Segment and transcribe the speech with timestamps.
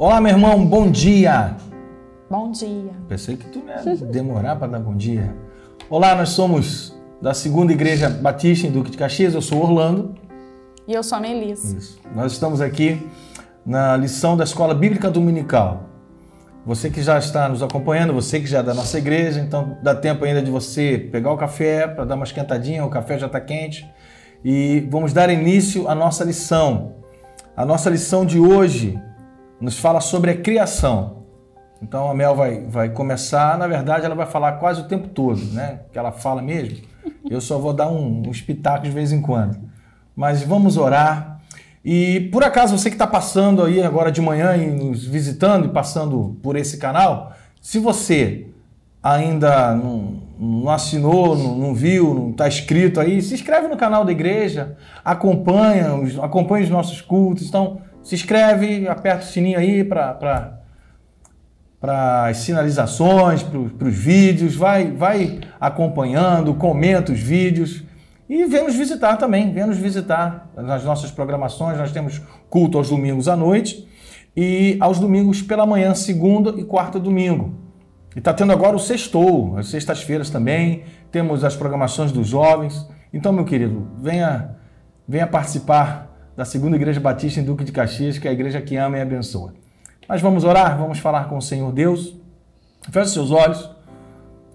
[0.00, 1.56] Olá, meu irmão, bom dia.
[2.30, 2.92] Bom dia.
[3.08, 5.34] Pensei que tu ia demorar para dar bom dia.
[5.90, 9.34] Olá, nós somos da Segunda Igreja Batista em Duque de Caxias.
[9.34, 10.14] Eu sou Orlando.
[10.86, 11.76] E eu sou a Melissa.
[11.76, 11.98] Isso.
[12.14, 13.04] Nós estamos aqui
[13.66, 15.88] na lição da Escola Bíblica Dominical.
[16.64, 19.96] Você que já está nos acompanhando, você que já é da nossa igreja, então dá
[19.96, 23.40] tempo ainda de você pegar o café para dar uma esquentadinha, o café já está
[23.40, 23.84] quente.
[24.44, 26.94] E vamos dar início à nossa lição.
[27.56, 28.96] A nossa lição de hoje
[29.60, 31.18] nos fala sobre a criação.
[31.80, 35.40] Então a Mel vai, vai começar, na verdade ela vai falar quase o tempo todo,
[35.52, 35.80] né?
[35.92, 36.78] Que ela fala mesmo.
[37.28, 39.58] Eu só vou dar um, um espetáculo de vez em quando.
[40.16, 41.38] Mas vamos orar
[41.84, 45.68] e por acaso você que está passando aí agora de manhã e nos visitando e
[45.68, 48.46] passando por esse canal, se você
[49.02, 54.04] ainda não, não assinou, não, não viu, não está inscrito aí, se inscreve no canal
[54.04, 55.88] da igreja, acompanha,
[56.20, 57.48] acompanha os nossos cultos.
[57.48, 60.54] Então, se inscreve, aperta o sininho aí para
[61.78, 67.84] para as sinalizações, para os vídeos, vai, vai acompanhando, comenta os vídeos.
[68.28, 71.78] E vem nos visitar também, vem nos visitar nas nossas programações.
[71.78, 73.86] Nós temos culto aos domingos à noite
[74.34, 77.54] e aos domingos pela manhã, segunda e quarta domingo.
[78.16, 82.88] E está tendo agora o sextou, as sextas-feiras também, temos as programações dos jovens.
[83.12, 84.56] Então, meu querido, venha,
[85.06, 86.07] venha participar
[86.38, 89.00] da Segunda Igreja Batista em Duque de Caxias, que é a igreja que ama e
[89.00, 89.54] abençoa.
[90.08, 92.14] Mas vamos orar, vamos falar com o Senhor Deus.
[92.92, 93.68] Feche seus olhos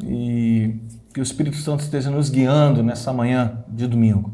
[0.02, 0.80] e
[1.14, 4.32] que o Espírito Santo esteja nos guiando nessa manhã de domingo.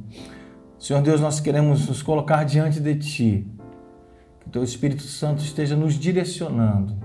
[0.77, 3.47] Senhor Deus, nós queremos nos colocar diante de Ti.
[4.41, 6.97] Que o Teu Espírito Santo esteja nos direcionando.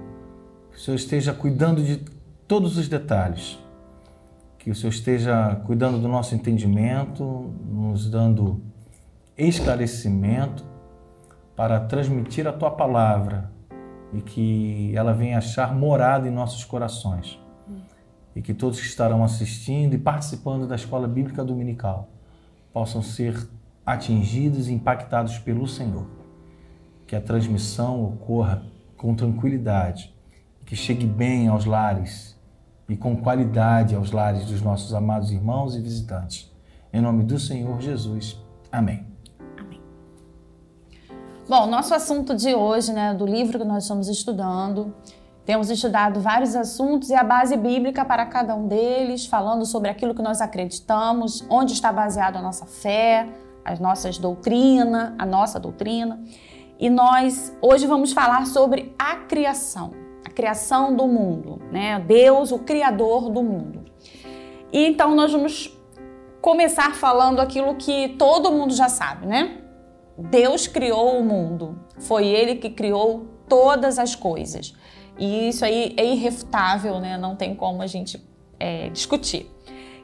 [0.72, 2.02] Que o Senhor esteja cuidando de
[2.46, 3.58] todos os detalhes.
[4.58, 8.73] Que o Senhor esteja cuidando do nosso entendimento, nos dando
[9.36, 10.64] esclarecimento
[11.56, 13.50] para transmitir a Tua palavra
[14.12, 17.38] e que ela venha achar morada em nossos corações
[18.34, 22.08] e que todos que estarão assistindo e participando da escola bíblica dominical
[22.72, 23.48] possam ser
[23.86, 26.06] atingidos e impactados pelo Senhor.
[27.06, 28.62] Que a transmissão ocorra
[28.96, 30.12] com tranquilidade,
[30.64, 32.34] que chegue bem aos lares
[32.88, 36.50] e com qualidade aos lares dos nossos amados irmãos e visitantes.
[36.92, 38.40] Em nome do Senhor Jesus.
[38.72, 39.13] Amém.
[41.46, 44.94] Bom, nosso assunto de hoje, né, do livro que nós estamos estudando,
[45.44, 50.14] temos estudado vários assuntos e a base bíblica para cada um deles, falando sobre aquilo
[50.14, 53.28] que nós acreditamos, onde está baseada a nossa fé,
[53.62, 56.18] as nossas doutrinas, a nossa doutrina.
[56.80, 59.90] E nós hoje vamos falar sobre a criação,
[60.24, 62.00] a criação do mundo, né?
[62.00, 63.84] Deus, o criador do mundo.
[64.72, 65.78] E então nós vamos
[66.40, 69.63] começar falando aquilo que todo mundo já sabe, né?
[70.16, 71.78] Deus criou o mundo.
[71.98, 74.74] Foi ele que criou todas as coisas.
[75.18, 77.16] E isso aí é irrefutável, né?
[77.16, 78.24] Não tem como a gente
[78.58, 79.50] é, discutir.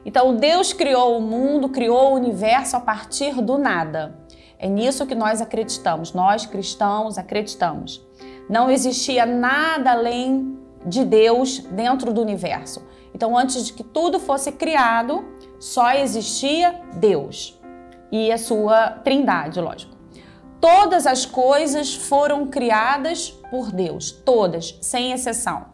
[0.05, 4.19] Então, Deus criou o mundo, criou o universo a partir do nada.
[4.57, 8.05] É nisso que nós acreditamos, nós cristãos acreditamos.
[8.49, 12.83] Não existia nada além de Deus dentro do universo.
[13.13, 15.23] Então, antes de que tudo fosse criado,
[15.59, 17.59] só existia Deus
[18.11, 20.00] e a sua trindade, lógico.
[20.61, 25.65] Todas as coisas foram criadas por Deus, todas, sem exceção.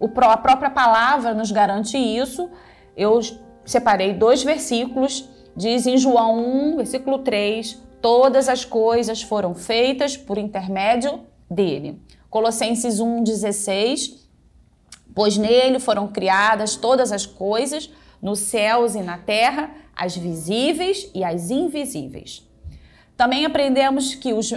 [0.00, 2.48] a própria palavra nos garante isso.
[2.96, 3.18] Eu
[3.64, 6.38] separei dois versículos, diz em João
[6.70, 11.18] 1, versículo 3, todas as coisas foram feitas por intermédio
[11.50, 12.00] dele.
[12.30, 14.20] Colossenses 1,16,
[15.16, 17.90] pois nele foram criadas todas as coisas,
[18.22, 22.47] nos céus e na terra, as visíveis e as invisíveis
[23.18, 24.54] também aprendemos que os,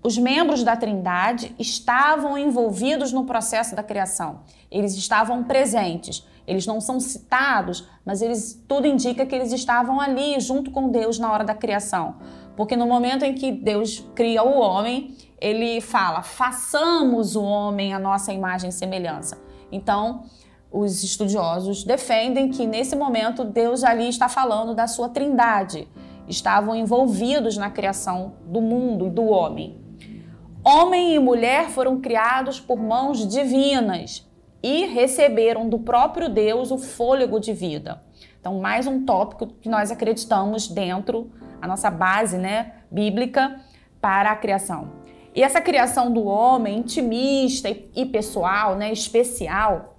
[0.00, 4.42] os membros da Trindade estavam envolvidos no processo da criação.
[4.70, 6.24] Eles estavam presentes.
[6.46, 11.18] Eles não são citados, mas eles tudo indica que eles estavam ali junto com Deus
[11.18, 12.14] na hora da criação.
[12.54, 17.98] Porque no momento em que Deus cria o homem, ele fala: "Façamos o homem a
[17.98, 19.42] nossa imagem e semelhança".
[19.72, 20.22] Então,
[20.70, 25.88] os estudiosos defendem que nesse momento Deus ali está falando da sua Trindade
[26.28, 29.78] estavam envolvidos na criação do mundo e do homem.
[30.64, 34.26] Homem e mulher foram criados por mãos divinas
[34.62, 38.02] e receberam do próprio Deus o fôlego de vida.
[38.40, 41.30] Então, mais um tópico que nós acreditamos dentro
[41.60, 43.60] a nossa base, né, bíblica
[44.00, 44.92] para a criação.
[45.34, 49.93] E essa criação do homem intimista e pessoal, né, especial,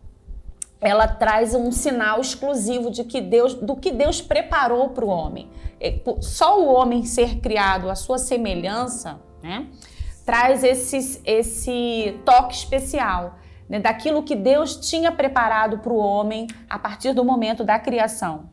[0.86, 5.50] ela traz um sinal exclusivo de que Deus, do que Deus preparou para o homem.
[6.22, 9.68] Só o homem ser criado à sua semelhança, né,
[10.26, 13.36] traz esse, esse toque especial
[13.70, 18.50] né, daquilo que Deus tinha preparado para o homem a partir do momento da criação.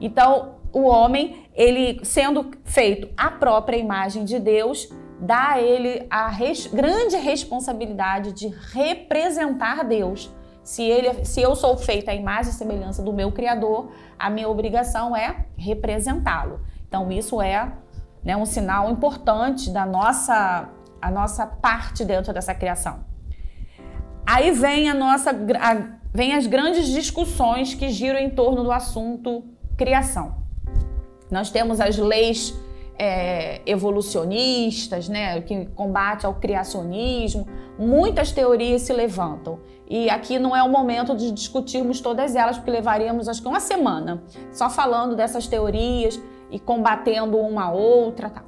[0.00, 4.88] Então, o homem, ele sendo feito a própria imagem de Deus,
[5.20, 10.30] dá a ele a res, grande responsabilidade de representar Deus.
[10.62, 14.48] Se, ele, se eu sou feita a imagem e semelhança do meu Criador, a minha
[14.48, 16.60] obrigação é representá-lo.
[16.86, 17.72] Então, isso é
[18.24, 20.68] né, um sinal importante da nossa,
[21.00, 23.00] a nossa parte dentro dessa criação.
[24.24, 29.44] Aí vem a nossa, a, vem as grandes discussões que giram em torno do assunto
[29.76, 30.36] criação.
[31.30, 32.54] Nós temos as leis
[32.98, 37.48] é, evolucionistas, né, que combate ao criacionismo,
[37.78, 39.58] muitas teorias se levantam.
[39.94, 43.60] E aqui não é o momento de discutirmos todas elas, porque levaríamos acho que uma
[43.60, 46.18] semana só falando dessas teorias
[46.50, 48.30] e combatendo uma outra.
[48.30, 48.42] Tá.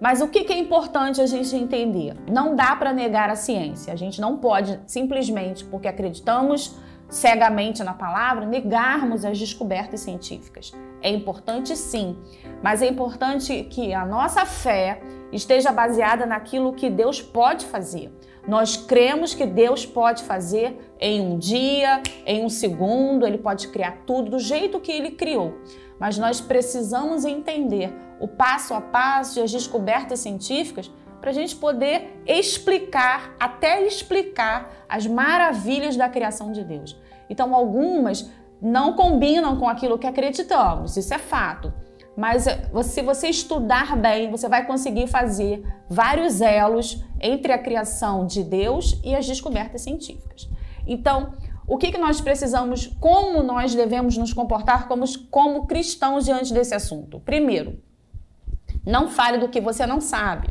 [0.00, 2.14] Mas o que é importante a gente entender?
[2.30, 3.92] Não dá para negar a ciência.
[3.92, 6.76] A gente não pode simplesmente porque acreditamos
[7.08, 10.72] cegamente na palavra negarmos as descobertas científicas.
[11.02, 12.16] É importante sim,
[12.62, 15.00] mas é importante que a nossa fé
[15.32, 18.16] esteja baseada naquilo que Deus pode fazer.
[18.46, 24.02] Nós cremos que Deus pode fazer em um dia, em um segundo, ele pode criar
[24.06, 25.54] tudo do jeito que ele criou.
[25.98, 30.90] Mas nós precisamos entender o passo a passo e as descobertas científicas
[31.20, 36.96] para a gente poder explicar, até explicar as maravilhas da criação de Deus.
[37.28, 38.30] Então, algumas
[38.62, 41.72] não combinam com aquilo que acreditamos, isso é fato.
[42.16, 48.26] Mas eh, se você estudar bem, você vai conseguir fazer vários elos entre a criação
[48.26, 50.48] de Deus e as descobertas científicas.
[50.86, 51.34] Então,
[51.66, 56.74] o que, que nós precisamos, como nós devemos nos comportar como, como cristãos diante desse
[56.74, 57.20] assunto?
[57.20, 57.82] Primeiro,
[58.84, 60.48] não fale do que você não sabe.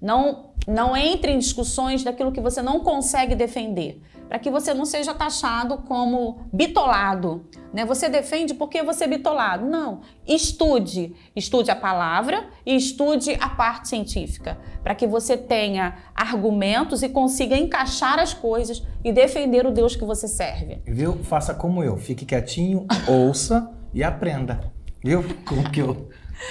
[0.00, 4.84] Não, não entre em discussões daquilo que você não consegue defender para que você não
[4.84, 7.46] seja taxado como bitolado.
[7.72, 7.84] Né?
[7.84, 9.66] Você defende porque você é bitolado.
[9.66, 10.02] Não.
[10.26, 11.14] Estude.
[11.34, 17.56] Estude a palavra e estude a parte científica, para que você tenha argumentos e consiga
[17.56, 20.82] encaixar as coisas e defender o Deus que você serve.
[20.86, 21.16] Viu?
[21.24, 21.96] Faça como eu.
[21.96, 24.72] Fique quietinho, ouça e aprenda.
[25.02, 25.24] Viu?
[25.46, 26.08] Como que eu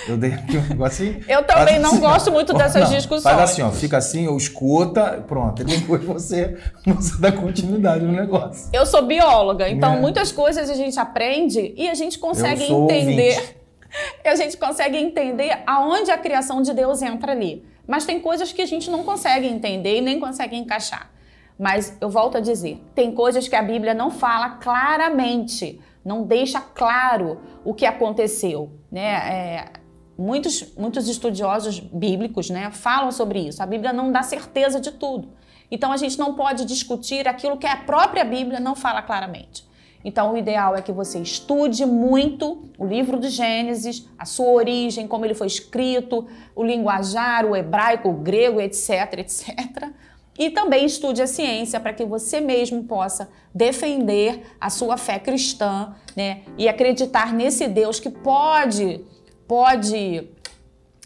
[0.08, 1.24] eu dei aqui um negocinho.
[1.28, 3.24] Eu também não assim, gosto muito dessas não, discussões.
[3.24, 5.62] Faz assim, ó, fica assim, ou escuta, pronto.
[5.62, 8.70] E depois você, você dá continuidade no negócio.
[8.74, 10.00] Eu sou bióloga, então é.
[10.00, 13.36] muitas coisas a gente aprende e a gente consegue entender.
[13.36, 13.58] Ouvinte.
[14.26, 17.66] A gente consegue entender aonde a criação de Deus entra ali.
[17.88, 21.10] Mas tem coisas que a gente não consegue entender e nem consegue encaixar.
[21.58, 26.62] Mas eu volto a dizer, tem coisas que a Bíblia não fala claramente não deixa
[26.62, 28.72] claro o que aconteceu.
[28.90, 29.02] Né?
[29.02, 29.66] É,
[30.18, 33.62] muitos, muitos estudiosos bíblicos né, falam sobre isso.
[33.62, 35.28] A Bíblia não dá certeza de tudo.
[35.70, 39.68] Então a gente não pode discutir aquilo que a própria Bíblia não fala claramente.
[40.06, 45.06] Então, o ideal é que você estude muito o livro de Gênesis, a sua origem,
[45.06, 49.92] como ele foi escrito, o linguajar, o hebraico, o grego, etc, etc,
[50.38, 55.96] e também estude a ciência para que você mesmo possa defender a sua fé cristã,
[56.16, 56.42] né?
[56.58, 59.04] E acreditar nesse Deus que pode,
[59.48, 60.30] pode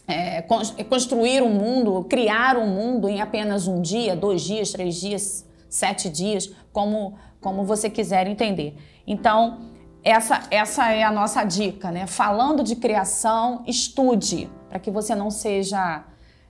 [0.06, 0.42] é,
[0.88, 6.10] construir um mundo, criar um mundo em apenas um dia, dois dias, três dias, sete
[6.10, 8.76] dias, como, como você quiser entender.
[9.06, 9.70] Então,
[10.04, 12.06] essa, essa é a nossa dica, né?
[12.06, 16.04] Falando de criação, estude para que você não seja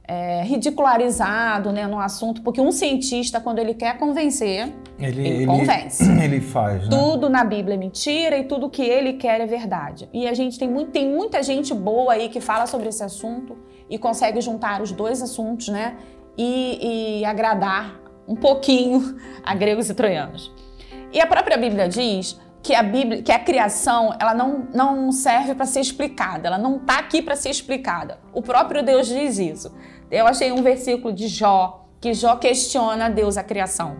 [0.06, 6.02] é, ridicularizado né, no assunto, porque um cientista, quando ele quer convencer, ele, ele convence.
[6.22, 6.82] Ele faz.
[6.84, 6.90] Né?
[6.90, 10.08] Tudo na Bíblia é mentira e tudo que ele quer é verdade.
[10.12, 13.56] E a gente tem, muito, tem muita gente boa aí que fala sobre esse assunto
[13.90, 15.96] e consegue juntar os dois assuntos, né?
[16.38, 20.52] E, e agradar um pouquinho a gregos e troianos.
[21.12, 25.54] E a própria Bíblia diz que a Bíblia, que a criação, ela não, não serve
[25.54, 28.20] para ser explicada, ela não está aqui para ser explicada.
[28.32, 29.74] O próprio Deus diz isso.
[30.10, 33.96] Eu achei um versículo de Jó, que Jó questiona a Deus a criação.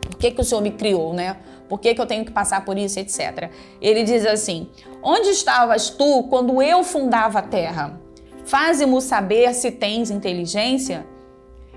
[0.00, 1.36] Por que, que o Senhor me criou, né?
[1.68, 3.50] Por que, que eu tenho que passar por isso, etc.
[3.80, 4.70] Ele diz assim:
[5.02, 8.00] Onde estavas tu quando eu fundava a terra?
[8.44, 11.06] Faze-mo saber se tens inteligência.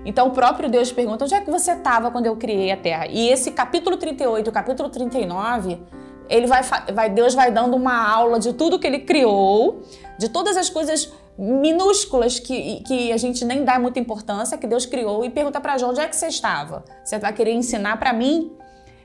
[0.04, 3.06] Então o próprio Deus pergunta: onde é que você estava quando eu criei a terra?
[3.08, 5.80] E esse capítulo 38, o capítulo 39,
[6.28, 9.82] ele vai, vai, Deus vai dando uma aula de tudo que ele criou,
[10.18, 14.84] de todas as coisas minúsculas que, que a gente nem dá muita importância, que Deus
[14.86, 16.84] criou, e pergunta para João: onde é que você estava?
[17.04, 18.52] Você vai querer ensinar para mim?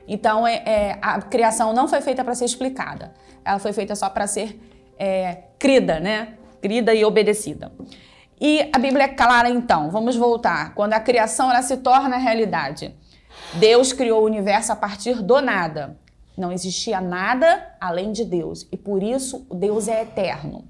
[0.06, 3.12] Então é, é, a criação não foi feita para ser explicada,
[3.44, 4.58] ela foi feita só para ser
[4.98, 6.34] é, crida, né?
[6.60, 7.70] Crida e obedecida.
[8.40, 10.74] E a Bíblia é clara então, vamos voltar.
[10.74, 12.94] Quando a criação ela se torna realidade.
[13.54, 15.98] Deus criou o universo a partir do nada.
[16.36, 18.68] Não existia nada além de Deus.
[18.70, 20.68] E por isso Deus é eterno.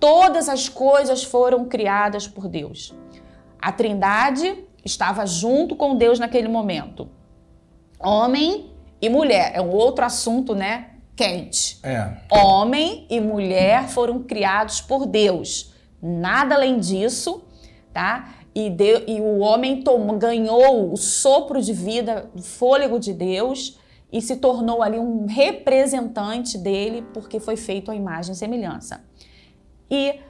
[0.00, 2.94] Todas as coisas foram criadas por Deus.
[3.60, 7.08] A Trindade estava junto com Deus naquele momento.
[8.00, 8.70] Homem
[9.00, 9.52] e mulher.
[9.54, 10.90] É um outro assunto, né?
[11.14, 11.78] Quente.
[11.82, 12.12] É.
[12.30, 15.72] Homem e mulher foram criados por Deus.
[16.00, 17.44] Nada além disso,
[17.92, 18.34] tá?
[18.54, 23.78] E, de, e o homem tomou, ganhou o sopro de vida, o fôlego de Deus
[24.12, 29.04] e se tornou ali um representante dele porque foi feito a imagem e semelhança.
[29.90, 30.20] E,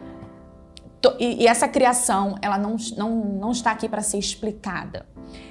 [1.18, 5.06] e essa criação, ela não, não, não está aqui para ser explicada.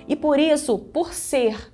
[0.07, 1.71] E por isso, por ser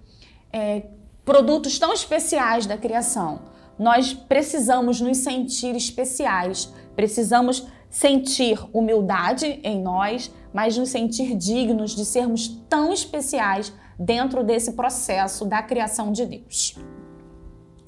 [0.51, 0.83] é,
[1.25, 3.41] produtos tão especiais da criação,
[3.77, 12.05] nós precisamos nos sentir especiais, precisamos sentir humildade em nós, mas nos sentir dignos de
[12.05, 16.75] sermos tão especiais dentro desse processo da criação de Deus.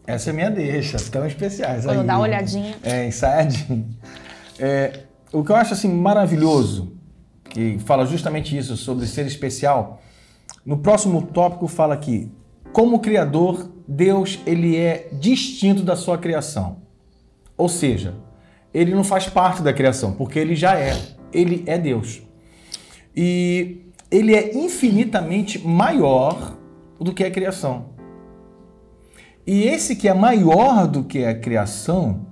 [0.06, 1.86] Essa é minha deixa, tão especiais.
[1.86, 2.76] Quando dá uma olhadinha.
[2.84, 3.88] É, ensaiadinho.
[4.60, 6.98] É, o que eu acho assim maravilhoso,
[7.46, 10.02] que fala justamente isso, sobre ser especial,
[10.66, 12.30] no próximo tópico fala que,
[12.74, 16.78] como Criador, Deus ele é distinto da sua criação.
[17.58, 18.16] Ou seja,
[18.74, 21.00] ele não faz parte da criação, porque ele já é.
[21.32, 22.22] Ele é Deus.
[23.16, 26.58] E ele é infinitamente maior
[27.00, 27.94] do que a criação.
[29.46, 32.26] E esse que é maior do que a criação,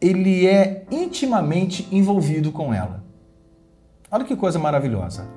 [0.00, 3.04] ele é intimamente envolvido com ela.
[4.10, 5.28] Olha que coisa maravilhosa.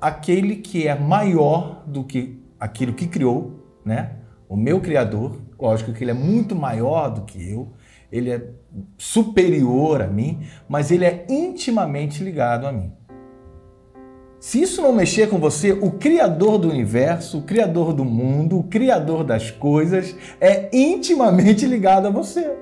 [0.00, 4.16] Aquele que é maior do que aquilo que criou, né?
[4.48, 7.72] O meu criador, lógico que ele é muito maior do que eu,
[8.10, 8.42] ele é
[8.96, 12.92] superior a mim, mas ele é intimamente ligado a mim.
[14.38, 18.64] Se isso não mexer com você, o Criador do universo, o Criador do mundo, o
[18.64, 22.54] Criador das coisas é intimamente ligado a você.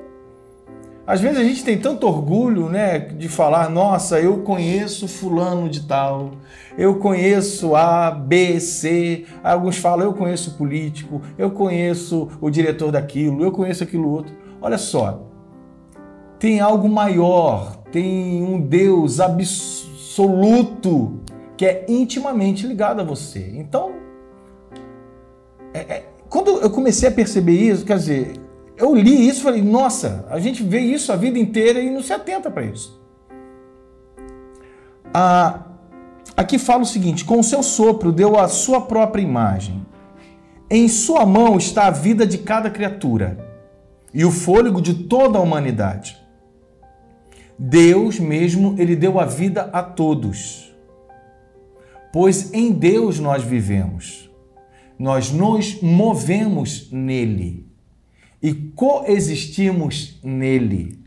[1.06, 5.82] Às vezes a gente tem tanto orgulho, né, de falar, nossa, eu conheço fulano de
[5.82, 6.30] tal,
[6.78, 9.26] eu conheço A, B, C.
[9.42, 14.34] Alguns falam, eu conheço o político, eu conheço o diretor daquilo, eu conheço aquilo outro.
[14.62, 15.34] Olha só,
[16.38, 21.21] tem algo maior, tem um Deus absoluto
[21.57, 23.53] que é intimamente ligado a você.
[23.57, 23.93] Então,
[25.73, 28.41] é, é, quando eu comecei a perceber isso, quer dizer,
[28.76, 32.03] eu li isso e falei, nossa, a gente vê isso a vida inteira e não
[32.03, 33.00] se atenta para isso.
[35.12, 35.62] Ah,
[36.37, 39.87] aqui fala o seguinte: com o seu sopro deu a sua própria imagem.
[40.69, 43.38] Em sua mão está a vida de cada criatura
[44.12, 46.24] e o fôlego de toda a humanidade.
[47.58, 50.64] Deus mesmo, ele deu a vida a todos
[52.14, 54.30] pois em Deus nós vivemos.
[54.96, 57.68] Nós nos movemos nele
[58.40, 61.02] e coexistimos nele.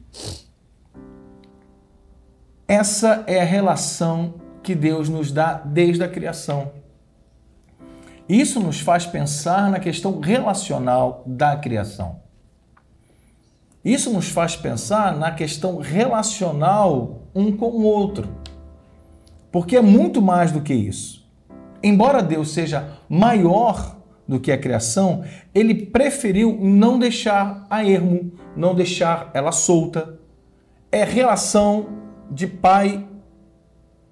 [2.67, 6.73] Essa é a relação que Deus nos dá desde a criação.
[8.27, 12.19] Isso nos faz pensar na questão relacional da criação.
[13.83, 18.27] Isso nos faz pensar na questão relacional um com o outro.
[19.51, 21.25] Porque é muito mais do que isso.
[21.81, 25.23] Embora Deus seja maior do que a criação,
[25.55, 30.19] ele preferiu não deixar a ermo, não deixar ela solta.
[30.91, 31.87] É relação
[32.29, 33.07] de pai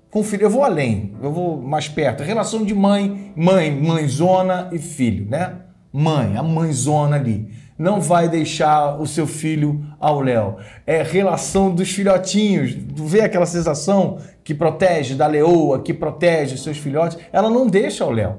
[0.10, 0.44] com filho.
[0.44, 2.24] Eu vou além, eu vou mais perto.
[2.24, 5.58] Relação de mãe, mãe, mãezona e filho, né?
[5.92, 10.58] Mãe, a mãezona ali não vai deixar o seu filho ao léu.
[10.86, 12.75] É relação dos filhotinhos.
[12.96, 17.17] Vê aquela sensação que protege da leoa, que protege os seus filhotes?
[17.34, 18.38] Ela não deixa ao léu.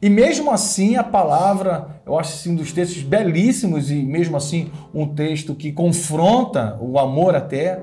[0.00, 4.70] E mesmo assim, a palavra, eu acho assim, um dos textos belíssimos e mesmo assim
[4.94, 7.82] um texto que confronta o amor até.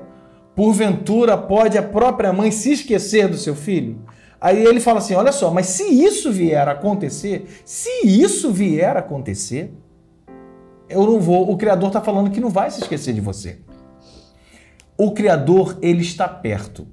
[0.54, 3.98] Porventura pode a própria mãe se esquecer do seu filho?
[4.40, 8.96] Aí ele fala assim: olha só, mas se isso vier a acontecer, se isso vier
[8.96, 9.74] a acontecer,
[10.88, 11.50] eu não vou.
[11.50, 13.60] O Criador está falando que não vai se esquecer de você.
[14.96, 16.86] O Criador, ele está perto.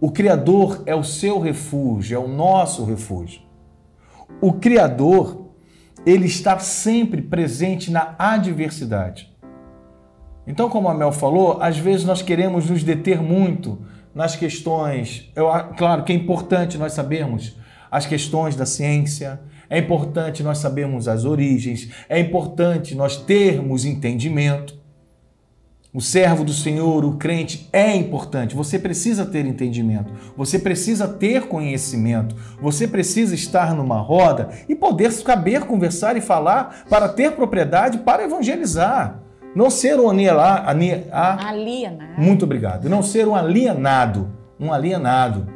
[0.00, 3.42] O Criador é o seu refúgio, é o nosso refúgio.
[4.40, 5.48] O Criador,
[6.04, 9.34] ele está sempre presente na adversidade.
[10.46, 13.78] Então, como a Mel falou, às vezes nós queremos nos deter muito
[14.14, 15.30] nas questões.
[15.34, 15.46] Eu,
[15.76, 17.56] claro que é importante nós sabermos
[17.90, 24.82] as questões da ciência, é importante nós sabermos as origens, é importante nós termos entendimento.
[25.92, 28.56] o servo do Senhor, o crente, é importante.
[28.56, 35.12] Você precisa ter entendimento, você precisa ter conhecimento, você precisa estar numa roda e poder
[35.12, 39.20] saber conversar e falar para ter propriedade para evangelizar.
[39.54, 40.68] Não ser um alienado.
[41.12, 42.20] alienado.
[42.20, 42.88] Muito obrigado.
[42.88, 44.32] Não ser um alienado.
[44.58, 45.46] Um alienado.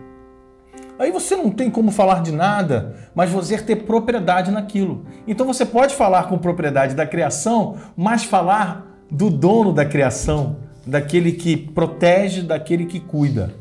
[0.98, 5.04] Aí você não tem como falar de nada, mas você ter propriedade naquilo.
[5.26, 11.32] Então você pode falar com propriedade da criação, mas falar do dono da criação, daquele
[11.32, 13.52] que protege, daquele que cuida.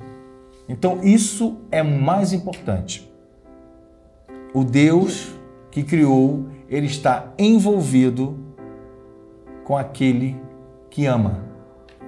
[0.69, 3.11] Então isso é mais importante.
[4.53, 5.31] O Deus
[5.71, 8.37] que criou, ele está envolvido
[9.63, 10.39] com aquele
[10.87, 11.39] que ama.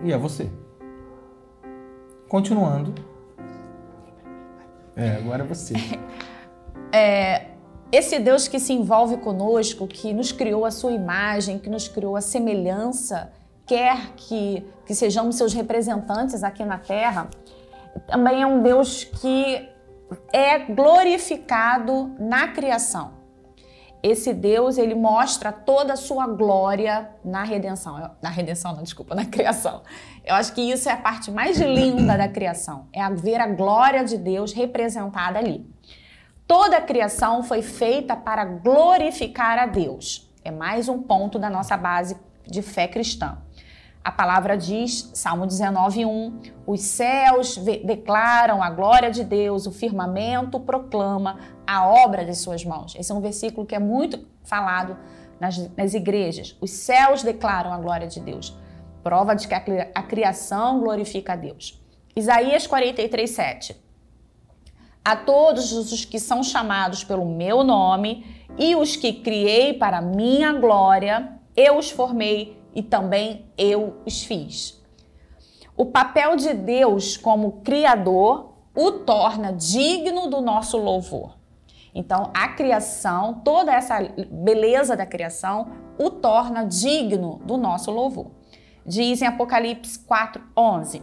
[0.04, 0.52] E é você.
[2.28, 2.94] Continuando.
[4.96, 5.74] É, agora é você.
[6.92, 7.46] É,
[7.92, 12.16] esse Deus que se envolve conosco, que nos criou a sua imagem, que nos criou
[12.16, 13.32] a semelhança,
[13.66, 17.30] quer que, que sejamos seus representantes aqui na Terra,
[18.08, 19.70] também é um Deus que
[20.34, 23.20] é glorificado na criação.
[24.02, 28.12] Esse Deus, ele mostra toda a sua glória na redenção.
[28.22, 29.82] Na redenção, não, desculpa, na criação.
[30.24, 34.04] Eu acho que isso é a parte mais linda da criação, é ver a glória
[34.04, 35.70] de Deus representada ali.
[36.50, 40.28] Toda a criação foi feita para glorificar a Deus.
[40.44, 43.38] É mais um ponto da nossa base de fé cristã.
[44.04, 51.38] A palavra diz, Salmo 19:1, os céus declaram a glória de Deus, o firmamento proclama
[51.68, 52.96] a obra de suas mãos.
[52.96, 54.98] Esse é um versículo que é muito falado
[55.40, 56.58] nas, nas igrejas.
[56.60, 58.58] Os céus declaram a glória de Deus.
[59.04, 59.62] Prova de que a,
[59.94, 61.80] a criação glorifica a Deus.
[62.16, 63.89] Isaías 43:7
[65.10, 68.24] a todos os que são chamados pelo meu nome
[68.60, 74.80] e os que criei para minha glória, eu os formei e também eu os fiz.
[75.76, 81.36] O papel de Deus como Criador o torna digno do nosso louvor.
[81.96, 83.98] Então, a criação, toda essa
[84.30, 88.28] beleza da criação, o torna digno do nosso louvor.
[88.86, 91.02] Diz em Apocalipse 4, 11: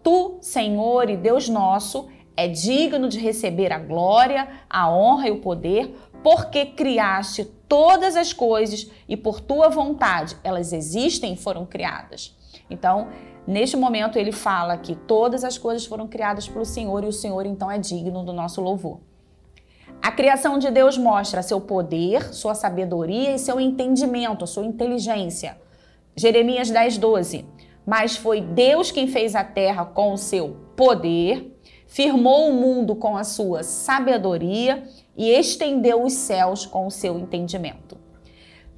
[0.00, 5.40] Tu, Senhor e Deus nosso, é digno de receber a glória, a honra e o
[5.40, 12.36] poder, porque criaste todas as coisas e por tua vontade elas existem e foram criadas.
[12.70, 13.08] Então,
[13.44, 17.44] neste momento ele fala que todas as coisas foram criadas pelo Senhor e o Senhor
[17.44, 19.00] então é digno do nosso louvor.
[20.00, 25.58] A criação de Deus mostra seu poder, sua sabedoria e seu entendimento, sua inteligência.
[26.14, 27.44] Jeremias 10, 12.
[27.84, 31.57] Mas foi Deus quem fez a terra com o seu poder
[31.88, 34.84] firmou o mundo com a sua sabedoria
[35.16, 37.96] e estendeu os céus com o seu entendimento.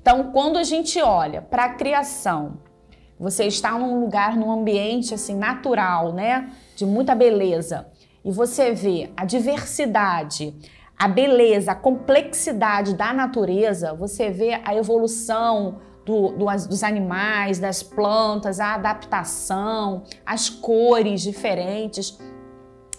[0.00, 2.58] Então, quando a gente olha para a criação,
[3.18, 7.88] você está num lugar, num ambiente assim natural, né, de muita beleza,
[8.24, 10.54] e você vê a diversidade,
[10.96, 17.82] a beleza, a complexidade da natureza, você vê a evolução do, do, dos animais, das
[17.82, 22.18] plantas, a adaptação, as cores diferentes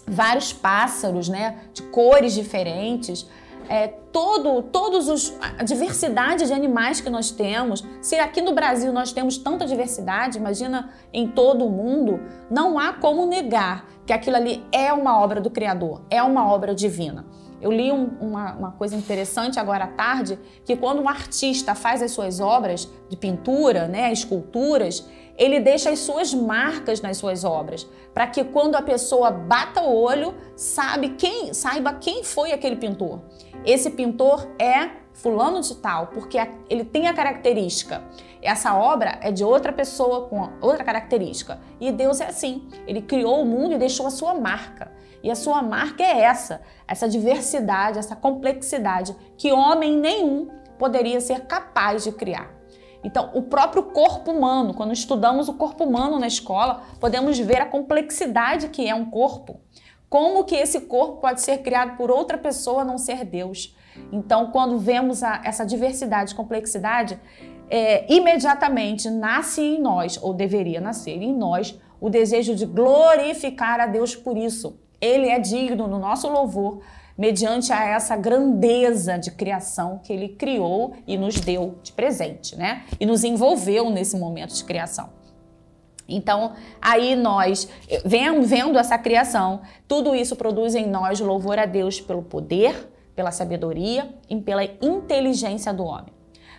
[0.06, 3.26] vários pássaros, né, de cores diferentes.
[3.68, 7.84] É, todo, todos os, a diversidade de animais que nós temos.
[8.00, 12.92] Se aqui no Brasil nós temos tanta diversidade, imagina em todo o mundo, não há
[12.92, 17.24] como negar que aquilo ali é uma obra do Criador, é uma obra divina.
[17.62, 22.02] Eu li um, uma, uma, coisa interessante agora à tarde, que quando um artista faz
[22.02, 25.08] as suas obras de pintura, né, esculturas,
[25.42, 29.92] ele deixa as suas marcas nas suas obras, para que quando a pessoa bata o
[29.92, 33.20] olho, sabe quem, saiba quem foi aquele pintor.
[33.64, 36.38] Esse pintor é fulano de tal, porque
[36.70, 38.04] ele tem a característica.
[38.40, 41.58] Essa obra é de outra pessoa com outra característica.
[41.80, 42.68] E Deus é assim.
[42.86, 44.92] Ele criou o mundo e deixou a sua marca.
[45.24, 51.46] E a sua marca é essa, essa diversidade, essa complexidade que homem nenhum poderia ser
[51.46, 52.61] capaz de criar.
[53.04, 57.66] Então, o próprio corpo humano, quando estudamos o corpo humano na escola, podemos ver a
[57.66, 59.60] complexidade que é um corpo.
[60.08, 63.74] Como que esse corpo pode ser criado por outra pessoa a não ser Deus?
[64.12, 67.18] Então, quando vemos a, essa diversidade, complexidade,
[67.68, 73.86] é, imediatamente nasce em nós, ou deveria nascer em nós, o desejo de glorificar a
[73.86, 74.78] Deus por isso.
[75.00, 76.82] Ele é digno no nosso louvor,
[77.16, 82.84] mediante a essa grandeza de criação que ele criou e nos deu de presente, né?
[82.98, 85.10] E nos envolveu nesse momento de criação.
[86.08, 87.68] Então, aí nós,
[88.04, 94.08] vendo essa criação, tudo isso produz em nós louvor a Deus pelo poder, pela sabedoria
[94.28, 96.12] e pela inteligência do homem.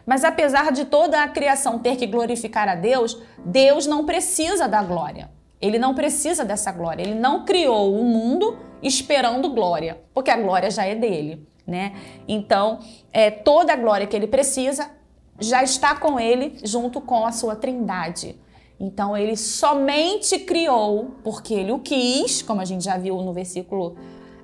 [0.05, 4.83] Mas apesar de toda a criação ter que glorificar a Deus, Deus não precisa da
[4.83, 5.29] glória.
[5.63, 7.01] Ele não precisa dessa glória.
[7.01, 11.93] Ele não criou o mundo esperando glória, porque a glória já é dele, né?
[12.27, 12.79] Então,
[13.13, 14.91] é, toda a glória que ele precisa
[15.39, 18.35] já está com ele junto com a sua trindade.
[18.77, 23.95] Então, ele somente criou porque ele o quis, como a gente já viu no versículo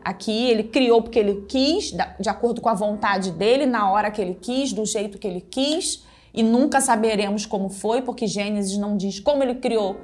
[0.02, 4.22] aqui, ele criou porque ele quis, de acordo com a vontade dele, na hora que
[4.22, 8.96] ele quis, do jeito que ele quis, e nunca saberemos como foi, porque Gênesis não
[8.96, 9.98] diz como ele criou,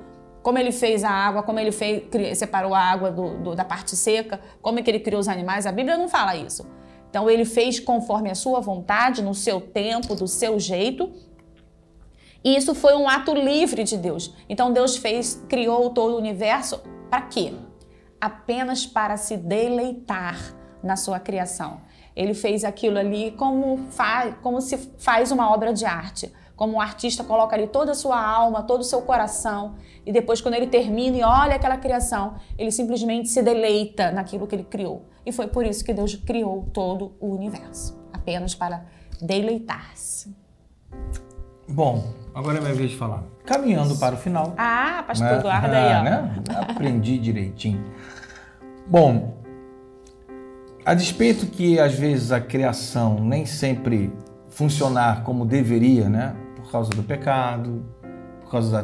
[0.45, 2.03] como ele fez a água, como ele fez,
[2.37, 5.65] separou a água do, do, da parte seca, como é que ele criou os animais.
[5.65, 6.63] A Bíblia não fala isso.
[7.09, 11.11] Então ele fez conforme a sua vontade, no seu tempo, do seu jeito.
[12.43, 14.35] E isso foi um ato livre de Deus.
[14.47, 16.79] Então Deus fez, criou todo o universo
[17.09, 17.51] para quê?
[18.19, 21.81] apenas para se deleitar na sua criação.
[22.15, 23.87] Ele fez aquilo ali como,
[24.41, 26.31] como se faz uma obra de arte.
[26.55, 30.39] Como um artista coloca ali toda a sua alma, todo o seu coração, e depois,
[30.39, 35.05] quando ele termina e olha aquela criação, ele simplesmente se deleita naquilo que ele criou.
[35.25, 38.85] E foi por isso que Deus criou todo o universo apenas para
[39.21, 40.35] deleitar-se.
[41.67, 43.23] Bom, agora é minha vez de falar.
[43.43, 44.53] Caminhando para o final.
[44.57, 45.39] Ah, pastor né?
[45.39, 46.03] Eduardo aí, ó.
[46.03, 46.43] Né?
[46.69, 47.83] Aprendi direitinho.
[48.87, 49.33] Bom,
[50.85, 54.13] a despeito que às vezes a criação nem sempre
[54.47, 56.35] funcionar como deveria, né?
[56.75, 57.85] Por causa do pecado,
[58.41, 58.81] por causa da,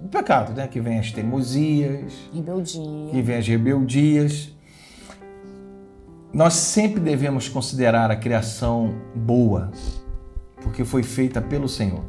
[0.00, 0.66] do pecado, né?
[0.66, 3.10] Que vem as teimosias, rebeldia.
[3.10, 4.52] que vem as rebeldias.
[6.32, 9.70] Nós sempre devemos considerar a criação boa,
[10.62, 12.02] porque foi feita pelo Senhor.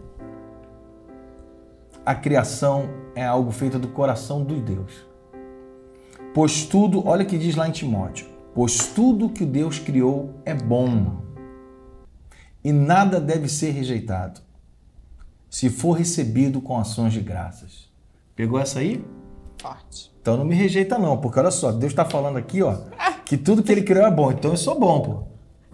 [2.05, 5.05] A criação é algo feito do coração de Deus.
[6.34, 10.53] Pois tudo, olha o que diz lá em Timóteo: pois tudo que Deus criou é
[10.53, 11.17] bom
[12.63, 14.47] e nada deve ser rejeitado,
[15.49, 17.89] se for recebido com ações de graças.
[18.35, 19.03] Pegou essa aí?
[19.62, 20.12] Forte.
[20.21, 22.77] Então não me rejeita não, porque olha só, Deus está falando aqui, ó,
[23.25, 25.23] que tudo que Ele criou é bom, então eu sou bom, pô.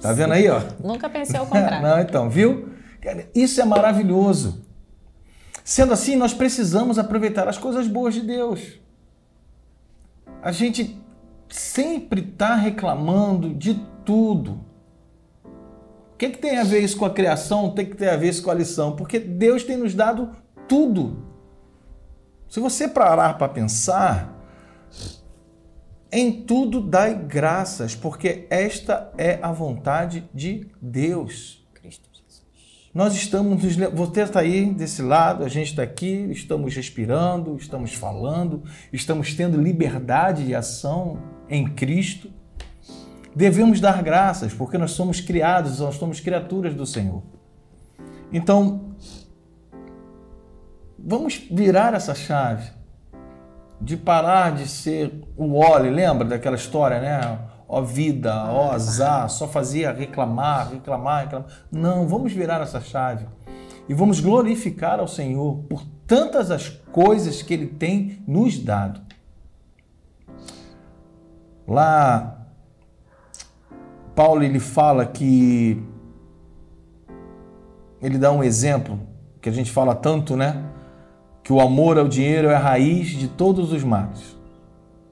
[0.02, 0.62] Tá vendo aí, ó?
[0.84, 1.82] Nunca pensei ao contrário.
[1.82, 2.70] não, então, viu?
[3.34, 4.66] Isso é maravilhoso.
[5.64, 8.80] Sendo assim, nós precisamos aproveitar as coisas boas de Deus
[10.46, 10.96] a gente
[11.50, 13.74] sempre está reclamando de
[14.06, 14.64] tudo.
[16.16, 17.72] O que, que tem a ver isso com a criação?
[17.72, 18.96] Tem que ter a ver isso com a lição?
[18.96, 20.32] Porque Deus tem nos dado
[20.66, 21.28] tudo.
[22.48, 24.34] Se você parar para pensar,
[26.10, 31.68] em tudo dai graças, porque esta é a vontade de Deus.
[32.94, 33.62] Nós estamos,
[33.94, 39.62] você está aí desse lado, a gente está aqui, estamos respirando, estamos falando, estamos tendo
[39.62, 42.32] liberdade de ação em Cristo.
[43.36, 47.22] Devemos dar graças, porque nós somos criados, nós somos criaturas do Senhor.
[48.32, 48.96] Então,
[50.98, 52.72] vamos virar essa chave
[53.82, 57.40] de parar de ser o óleo, lembra daquela história, né?
[57.68, 61.48] ó vida, ó azar, só fazia reclamar, reclamar, reclamar.
[61.72, 63.26] Não, vamos virar essa chave
[63.90, 69.02] e vamos glorificar ao Senhor por tantas as coisas que Ele tem nos dado.
[71.68, 72.35] Lá,
[74.16, 75.84] Paulo ele fala que
[78.02, 79.00] ele dá um exemplo
[79.42, 80.64] que a gente fala tanto, né?
[81.44, 84.36] Que o amor ao dinheiro é a raiz de todos os males.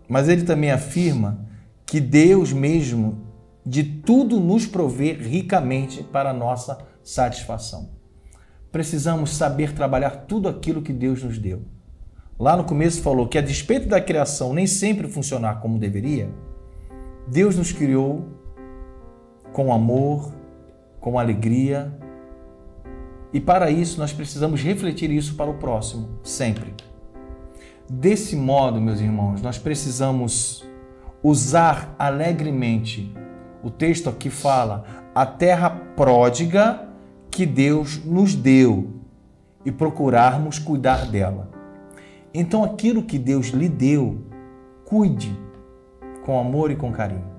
[0.08, 1.46] Mas ele também afirma
[1.86, 3.28] que Deus mesmo
[3.66, 7.90] de tudo nos provê ricamente para a nossa satisfação.
[8.72, 11.62] Precisamos saber trabalhar tudo aquilo que Deus nos deu.
[12.40, 16.30] Lá no começo falou que a despeito da criação nem sempre funcionar como deveria,
[17.28, 18.33] Deus nos criou
[19.54, 20.34] com amor,
[21.00, 21.94] com alegria,
[23.32, 26.74] e para isso nós precisamos refletir isso para o próximo, sempre.
[27.90, 30.64] Desse modo, meus irmãos, nós precisamos
[31.22, 33.12] usar alegremente.
[33.64, 34.86] O texto aqui fala
[35.16, 36.88] a terra pródiga
[37.32, 38.92] que Deus nos deu
[39.66, 41.50] e procurarmos cuidar dela.
[42.34, 44.20] Então, aquilo que Deus lhe deu,
[44.86, 45.36] cuide
[46.26, 47.33] com amor e com carinho.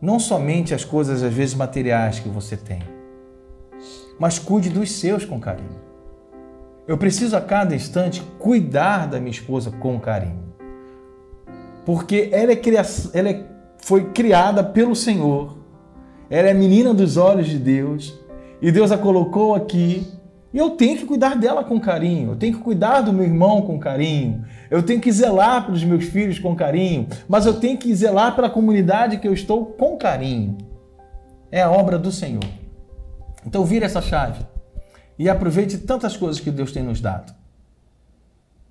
[0.00, 2.82] Não somente as coisas, às vezes, materiais que você tem,
[4.18, 5.88] mas cuide dos seus com carinho.
[6.86, 10.48] Eu preciso a cada instante cuidar da minha esposa com carinho
[11.88, 12.82] porque ela, é cria...
[13.14, 13.46] ela é...
[13.78, 15.56] foi criada pelo Senhor,
[16.28, 18.14] ela é menina dos olhos de Deus,
[18.60, 20.06] e Deus a colocou aqui,
[20.52, 23.62] e eu tenho que cuidar dela com carinho, eu tenho que cuidar do meu irmão
[23.62, 27.94] com carinho, eu tenho que zelar pelos meus filhos com carinho, mas eu tenho que
[27.94, 30.56] zelar pela comunidade que eu estou com carinho.
[31.50, 32.44] É a obra do Senhor.
[33.46, 34.44] Então vira essa chave
[35.18, 37.34] e aproveite tantas coisas que Deus tem nos dado.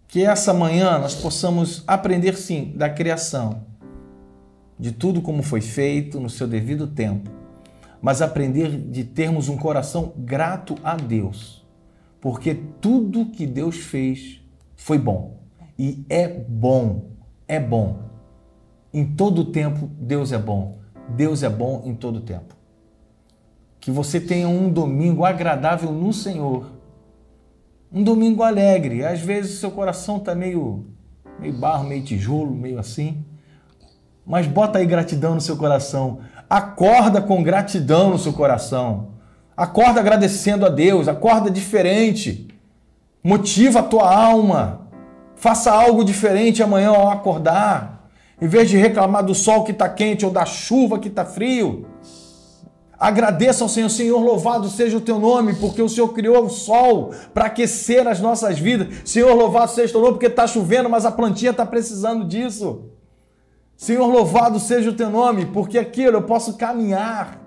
[0.07, 3.61] Que essa manhã nós possamos aprender sim da criação,
[4.79, 7.29] de tudo como foi feito no seu devido tempo,
[8.01, 11.66] mas aprender de termos um coração grato a Deus,
[12.19, 14.41] porque tudo que Deus fez
[14.75, 15.37] foi bom
[15.77, 17.11] e é bom,
[17.47, 17.99] é bom.
[18.93, 20.79] Em todo tempo Deus é bom.
[21.09, 22.55] Deus é bom em todo tempo.
[23.79, 26.71] Que você tenha um domingo agradável no Senhor.
[27.91, 29.05] Um domingo alegre.
[29.05, 30.85] Às vezes seu coração está meio,
[31.39, 33.23] meio barro, meio tijolo, meio assim.
[34.25, 36.19] Mas bota aí gratidão no seu coração.
[36.49, 39.16] Acorda com gratidão no seu coração.
[39.57, 41.07] Acorda agradecendo a Deus.
[41.07, 42.47] Acorda diferente.
[43.23, 44.87] Motiva a tua alma.
[45.35, 48.07] Faça algo diferente amanhã ao acordar.
[48.39, 51.87] Em vez de reclamar do sol que está quente ou da chuva que está frio,
[52.99, 57.11] Agradeça ao Senhor, Senhor, louvado seja o teu nome, porque o Senhor criou o sol
[57.31, 58.87] para aquecer as nossas vidas.
[59.05, 62.85] Senhor, louvado seja o teu nome, porque está chovendo, mas a plantinha está precisando disso.
[63.75, 67.39] Senhor, louvado seja o teu nome, porque aquilo eu posso caminhar,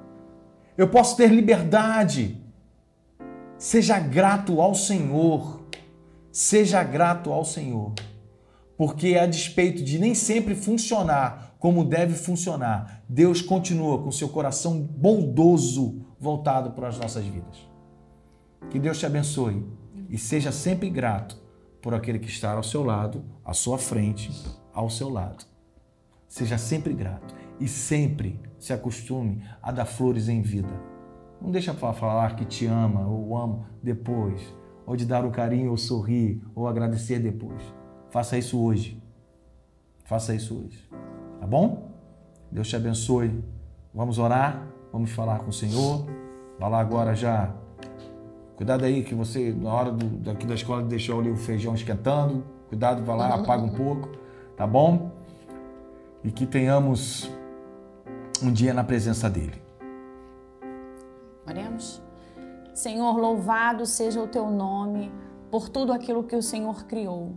[0.77, 2.41] eu posso ter liberdade.
[3.59, 5.63] Seja grato ao Senhor,
[6.33, 7.93] seja grato ao Senhor,
[8.77, 13.05] porque a despeito de nem sempre funcionar como deve funcionar.
[13.07, 17.69] Deus continua com seu coração bondoso voltado para as nossas vidas.
[18.71, 19.65] Que Deus te abençoe
[20.09, 21.41] e seja sempre grato
[21.83, 24.31] por aquele que está ao seu lado, à sua frente,
[24.73, 25.45] ao seu lado.
[26.27, 30.69] Seja sempre grato e sempre se acostume a dar flores em vida.
[31.41, 34.55] Não deixa para falar que te ama ou amo depois,
[34.87, 37.63] ou de dar o carinho ou sorrir ou agradecer depois.
[38.11, 39.03] Faça isso hoje.
[40.05, 40.87] Faça isso hoje.
[41.41, 41.89] Tá bom?
[42.53, 43.43] Deus te abençoe.
[43.95, 46.07] Vamos orar, vamos falar com o Senhor.
[46.59, 47.55] Vai lá agora já.
[48.57, 52.45] Cuidado aí que você, na hora do, daqui da escola, deixou ali o feijão esquentando.
[52.69, 54.11] Cuidado, vai lá, apaga um pouco,
[54.57, 55.11] tá bom?
[56.23, 57.31] E que tenhamos
[58.43, 59.61] um dia na presença dEle.
[61.47, 62.01] Oremos.
[62.75, 65.13] Senhor, louvado seja o teu nome
[65.51, 67.35] por tudo aquilo que o Senhor criou.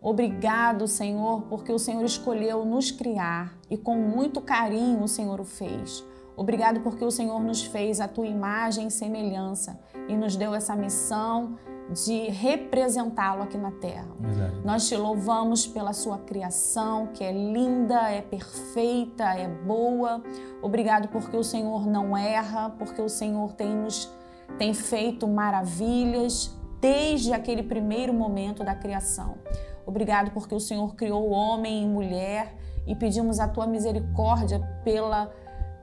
[0.00, 5.44] Obrigado, Senhor, porque o Senhor escolheu nos criar e com muito carinho o Senhor o
[5.44, 6.04] fez.
[6.36, 10.76] Obrigado porque o Senhor nos fez a tua imagem e semelhança e nos deu essa
[10.76, 11.56] missão
[11.90, 14.08] de representá-lo aqui na terra.
[14.28, 14.60] Exato.
[14.64, 20.22] Nós te louvamos pela sua criação, que é linda, é perfeita, é boa.
[20.60, 24.14] Obrigado porque o Senhor não erra, porque o Senhor tem nos
[24.58, 29.36] tem feito maravilhas desde aquele primeiro momento da criação.
[29.84, 32.54] Obrigado porque o Senhor criou homem e mulher
[32.86, 35.30] e pedimos a tua misericórdia pela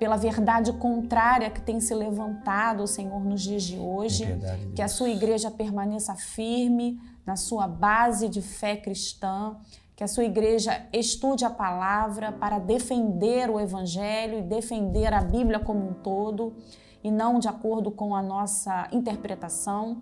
[0.03, 4.25] pela verdade contrária que tem se levantado, Senhor, nos dias de hoje.
[4.25, 9.55] É que a sua igreja permaneça firme na sua base de fé cristã,
[9.95, 15.57] que a sua igreja estude a palavra para defender o evangelho e defender a Bíblia
[15.57, 16.53] como um todo
[17.01, 20.01] e não de acordo com a nossa interpretação.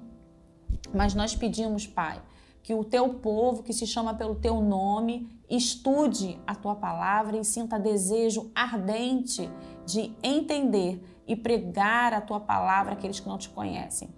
[0.91, 2.19] Mas nós pedimos, Pai,
[2.63, 7.43] que o teu povo, que se chama pelo teu nome, estude a tua palavra e
[7.43, 9.47] sinta desejo ardente
[9.85, 14.09] de entender e pregar a tua palavra àqueles que não te conhecem.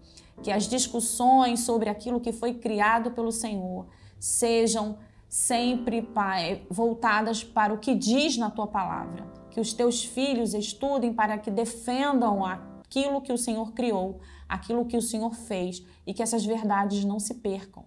[0.41, 3.87] Que as discussões sobre aquilo que foi criado pelo Senhor
[4.19, 4.97] sejam
[5.29, 9.25] sempre, Pai, voltadas para o que diz na tua palavra.
[9.51, 14.97] Que os teus filhos estudem para que defendam aquilo que o Senhor criou, aquilo que
[14.97, 17.85] o Senhor fez e que essas verdades não se percam.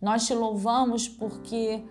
[0.00, 1.82] Nós te louvamos porque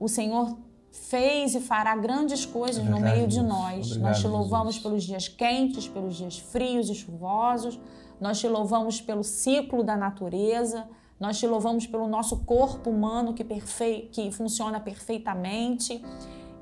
[0.00, 0.56] o Senhor
[0.90, 3.86] fez e fará grandes coisas é no meio de nós.
[3.86, 4.82] Obrigado, nós te louvamos Jesus.
[4.82, 7.78] pelos dias quentes, pelos dias frios e chuvosos.
[8.20, 10.88] Nós te louvamos pelo ciclo da natureza.
[11.18, 14.08] Nós te louvamos pelo nosso corpo humano que, perfe...
[14.12, 16.02] que funciona perfeitamente.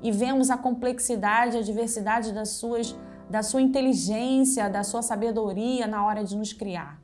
[0.01, 2.95] E vemos a complexidade, a diversidade das suas,
[3.29, 7.01] da sua inteligência, da sua sabedoria na hora de nos criar.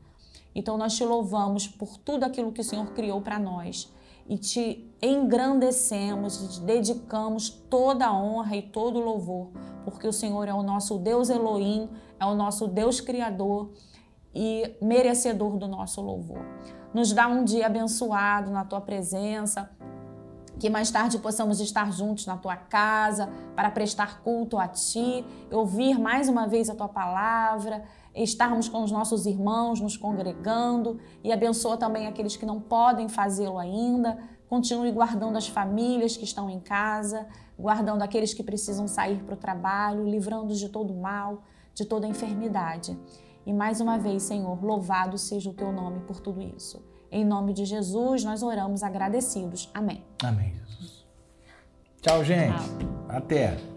[0.55, 3.92] Então nós te louvamos por tudo aquilo que o Senhor criou para nós
[4.27, 9.49] e te engrandecemos e te dedicamos toda a honra e todo o louvor,
[9.83, 13.71] porque o Senhor é o nosso Deus Elohim, é o nosso Deus Criador
[14.33, 16.41] e merecedor do nosso louvor.
[16.93, 19.69] Nos dá um dia abençoado na tua presença,
[20.59, 25.99] que mais tarde possamos estar juntos na tua casa para prestar culto a ti, ouvir
[25.99, 27.83] mais uma vez a tua palavra
[28.15, 33.57] estarmos com os nossos irmãos, nos congregando e abençoa também aqueles que não podem fazê-lo
[33.57, 34.17] ainda.
[34.47, 39.37] Continue guardando as famílias que estão em casa, guardando aqueles que precisam sair para o
[39.37, 41.41] trabalho, livrando-os de todo mal,
[41.73, 42.97] de toda enfermidade.
[43.45, 46.92] E mais uma vez, Senhor, louvado seja o teu nome por tudo isso.
[47.13, 49.69] Em nome de Jesus, nós oramos agradecidos.
[49.71, 50.03] Amém.
[50.23, 51.05] Amém, Jesus.
[52.01, 52.57] Tchau, gente.
[52.57, 53.05] Tchau.
[53.07, 53.72] Até.